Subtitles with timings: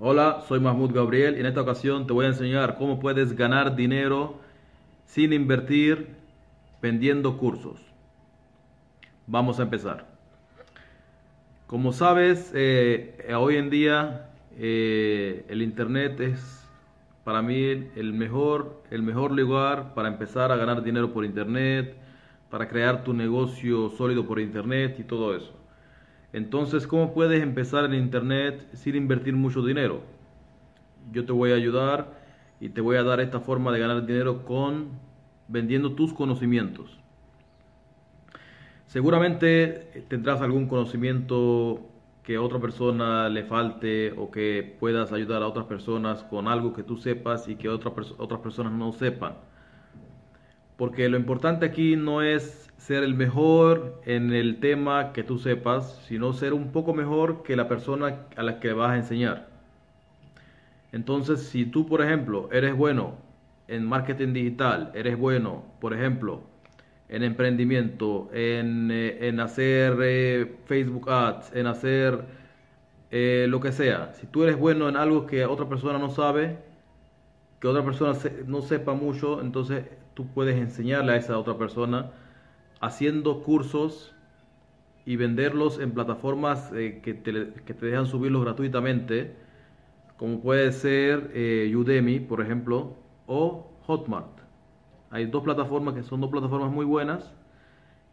[0.00, 3.74] Hola, soy Mahmoud Gabriel y en esta ocasión te voy a enseñar cómo puedes ganar
[3.74, 4.36] dinero
[5.06, 6.14] sin invertir
[6.80, 7.80] vendiendo cursos.
[9.26, 10.06] Vamos a empezar.
[11.66, 16.64] Como sabes, eh, hoy en día eh, el Internet es
[17.24, 21.96] para mí el mejor, el mejor lugar para empezar a ganar dinero por Internet,
[22.50, 25.52] para crear tu negocio sólido por Internet y todo eso.
[26.32, 30.02] Entonces, ¿cómo puedes empezar en Internet sin invertir mucho dinero?
[31.10, 32.18] Yo te voy a ayudar
[32.60, 34.88] y te voy a dar esta forma de ganar dinero con
[35.48, 36.98] vendiendo tus conocimientos.
[38.86, 41.80] Seguramente tendrás algún conocimiento
[42.22, 46.74] que a otra persona le falte o que puedas ayudar a otras personas con algo
[46.74, 49.34] que tú sepas y que otras otras personas no sepan.
[50.78, 56.00] Porque lo importante aquí no es ser el mejor en el tema que tú sepas,
[56.06, 59.48] sino ser un poco mejor que la persona a la que vas a enseñar.
[60.92, 63.16] Entonces, si tú, por ejemplo, eres bueno
[63.66, 66.42] en marketing digital, eres bueno, por ejemplo,
[67.08, 72.24] en emprendimiento, en, eh, hacer eh, Facebook Ads, en hacer
[73.10, 76.56] eh, lo que sea, si tú eres bueno en algo que otra persona no sabe,
[77.60, 79.84] que otra persona no sepa mucho, entonces
[80.18, 82.10] tú puedes enseñarle a esa otra persona
[82.80, 84.12] haciendo cursos
[85.06, 89.36] y venderlos en plataformas eh, que, te, dejan subirlos gratuitamente,
[90.16, 92.96] como puede ser eh, Udemy, por ejemplo,
[93.28, 94.40] o Hotmart.
[95.10, 97.32] Hay dos plataformas que son dos plataformas muy buenas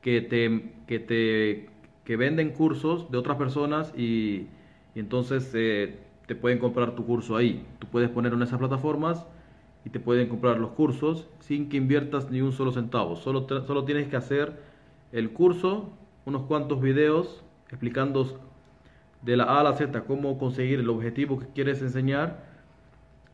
[0.00, 1.68] que te, que te
[2.04, 4.46] que venden cursos de otras personas y,
[4.94, 7.66] entonces eh, te pueden comprar tu curso ahí.
[7.80, 9.26] Tú puedes ponerlo en esas plataformas
[9.88, 13.16] te pueden comprar los cursos sin que inviertas ni un solo centavo.
[13.16, 14.58] Solo, solo tienes que hacer
[15.12, 15.90] el curso,
[16.24, 18.40] unos cuantos videos explicando
[19.22, 22.46] de la A a la Z cómo conseguir el objetivo que quieres enseñar.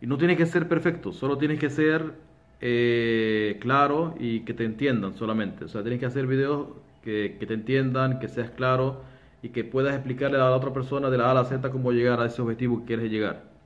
[0.00, 2.14] Y no tienes que ser perfecto, solo tienes que ser
[2.60, 5.64] eh, claro y que te entiendan solamente.
[5.64, 6.68] O sea, tienes que hacer videos
[7.02, 9.02] que, que te entiendan, que seas claro
[9.42, 11.92] y que puedas explicarle a la otra persona de la A a la Z cómo
[11.92, 13.57] llegar a ese objetivo que quieres llegar.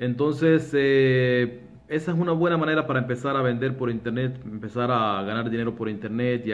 [0.00, 5.22] Entonces, eh, esa es una buena manera para empezar a vender por internet, empezar a
[5.24, 6.46] ganar dinero por internet.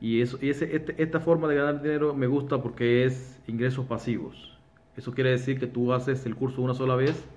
[0.00, 3.84] y eso, y ese, este, esta forma de ganar dinero me gusta porque es ingresos
[3.86, 4.58] pasivos.
[4.96, 7.28] Eso quiere decir que tú haces el curso una sola vez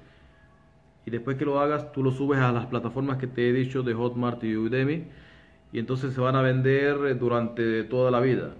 [1.05, 3.83] y después que lo hagas, tú lo subes a las plataformas que te he dicho
[3.83, 5.03] de Hotmart y Udemy
[5.73, 8.53] y entonces se van a vender durante toda la vida.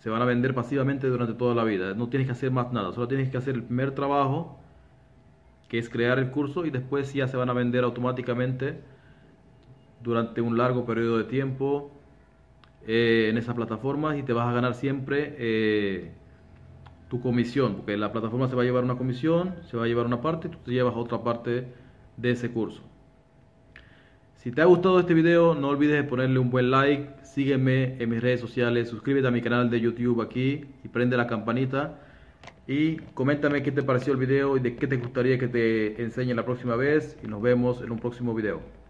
[0.00, 1.94] Se van a vender pasivamente durante toda la vida.
[1.94, 4.60] No tienes que hacer más nada, solo tienes que hacer el primer trabajo
[5.78, 8.80] es crear el curso y después ya se van a vender automáticamente
[10.02, 11.90] durante un largo periodo de tiempo
[12.86, 16.12] eh, en esas plataformas y te vas a ganar siempre eh,
[17.08, 20.06] tu comisión, porque la plataforma se va a llevar una comisión, se va a llevar
[20.06, 21.66] una parte tú te llevas otra parte
[22.16, 22.82] de ese curso.
[24.34, 28.10] Si te ha gustado este video, no olvides de ponerle un buen like, sígueme en
[28.10, 31.98] mis redes sociales, suscríbete a mi canal de YouTube aquí y prende la campanita
[32.66, 36.34] y coméntame qué te pareció el video y de qué te gustaría que te enseñe
[36.34, 38.83] la próxima vez y nos vemos en un próximo video.